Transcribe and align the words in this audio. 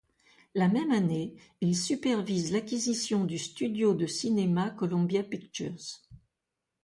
La 0.55 0.67
même 0.67 0.89
année, 0.89 1.35
il 1.61 1.77
supervise 1.77 2.51
l'acquisition 2.51 3.23
du 3.23 3.37
studio 3.37 3.93
de 3.93 4.07
cinéma 4.07 4.71
Columbia 4.71 5.21
Pictures. 5.21 6.01